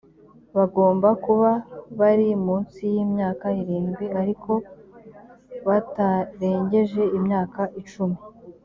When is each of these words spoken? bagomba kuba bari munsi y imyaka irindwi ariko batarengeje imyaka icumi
bagomba 0.55 1.09
kuba 1.25 1.51
bari 1.99 2.27
munsi 2.45 2.81
y 2.95 2.97
imyaka 3.05 3.45
irindwi 3.61 4.05
ariko 4.21 4.51
batarengeje 5.67 7.03
imyaka 7.17 7.61
icumi 7.81 8.17